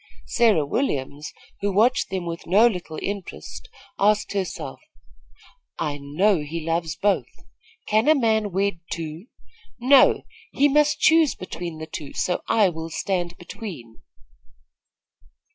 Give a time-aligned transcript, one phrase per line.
[0.25, 3.69] Sarah Williams, who watched them with no little interest,
[3.99, 4.79] asked herself:
[5.77, 7.29] "I know he loves both.
[7.85, 9.27] Can a man wed two?
[9.79, 14.01] No; he must choose between the two, so I will stand between."